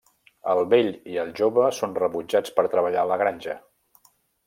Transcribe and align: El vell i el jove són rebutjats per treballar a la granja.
El 0.53 0.61
vell 0.71 0.89
i 1.15 1.19
el 1.25 1.29
jove 1.41 1.67
són 1.81 1.95
rebutjats 2.01 2.57
per 2.59 2.67
treballar 2.75 3.07
a 3.07 3.09
la 3.15 3.23
granja. 3.25 3.63